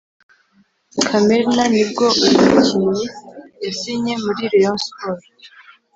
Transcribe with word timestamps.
kamerna 1.07 1.63
nibwo 1.73 2.05
uyu 2.23 2.39
mukinnyi 2.53 3.03
yasinye 3.63 4.13
muri 4.23 4.41
rayon 4.51 4.77
sports 4.85 5.29